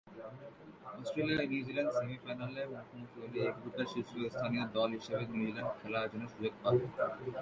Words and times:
Australia-New Zealand 0.97 1.91
সেমি-ফাইনালে 1.97 2.61
মুখোমুখি 2.71 3.17
হলে 3.21 3.39
এ-গ্রুপের 3.43 3.87
শীর্ষস্থানীয় 3.93 4.65
দল 4.75 4.89
হিসেবে 4.97 5.23
নিউজিল্যান্ড 5.31 5.71
খেলা 5.79 5.97
আয়োজনের 6.01 6.29
সুযোগ 6.33 6.53
পাবে। 6.63 6.83